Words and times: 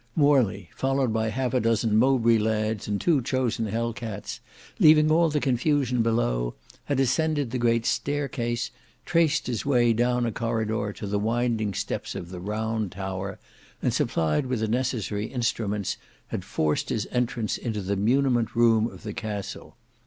Morley, 0.15 0.71
followed 0.75 1.13
by 1.13 1.29
half 1.29 1.53
a 1.53 1.59
dozen 1.59 1.95
Mowbray 1.95 2.39
lads 2.39 2.87
and 2.87 2.99
two 2.99 3.21
chosen 3.21 3.67
Hell 3.67 3.93
cats, 3.93 4.39
leaving 4.79 5.11
all 5.11 5.29
the 5.29 5.39
confusion 5.39 6.01
below, 6.01 6.55
had 6.85 6.99
ascended 6.99 7.51
the 7.51 7.59
great 7.59 7.85
staircase, 7.85 8.71
traced 9.05 9.45
his 9.45 9.63
way 9.63 9.93
down 9.93 10.25
a 10.25 10.31
corridor 10.31 10.91
to 10.91 11.05
the 11.05 11.19
winding 11.19 11.75
steps 11.75 12.15
of 12.15 12.31
the 12.31 12.39
Round 12.39 12.91
Tower, 12.93 13.37
and 13.79 13.93
supplied 13.93 14.47
with 14.47 14.61
the 14.61 14.67
necessary 14.67 15.27
instruments 15.27 15.97
had 16.29 16.43
forced 16.43 16.89
his 16.89 17.07
entrance 17.11 17.55
into 17.55 17.83
the 17.83 17.95
muniment 17.95 18.55
room 18.55 18.87
of 18.87 19.03
the 19.03 19.13
castle. 19.13 19.77